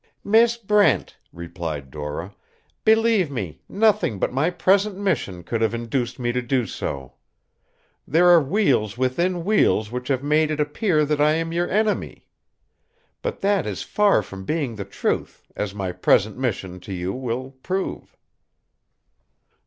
[0.23, 2.33] "Miss Brent," replied Dora,
[2.83, 7.13] "believe me, nothing but my present mission could have induced me to do so.
[8.07, 12.25] There are wheels within wheels which have made it appear that I am your enemy.
[13.21, 17.51] But that is far from being the truth, as my present mission to you will
[17.61, 18.17] prove."